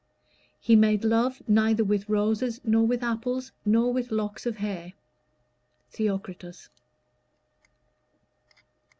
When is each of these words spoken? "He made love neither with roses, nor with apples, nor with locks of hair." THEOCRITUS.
"He 0.59 0.75
made 0.75 1.03
love 1.03 1.43
neither 1.47 1.83
with 1.83 2.09
roses, 2.09 2.59
nor 2.63 2.87
with 2.87 3.03
apples, 3.03 3.51
nor 3.63 3.93
with 3.93 4.09
locks 4.09 4.47
of 4.47 4.57
hair." 4.57 4.93
THEOCRITUS. 5.91 6.69